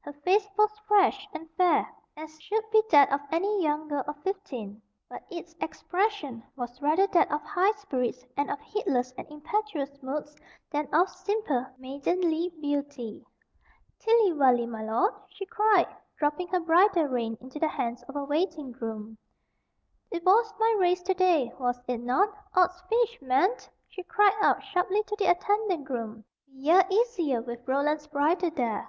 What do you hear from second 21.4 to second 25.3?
was it not? Odds fish, man!" she cried out sharply to the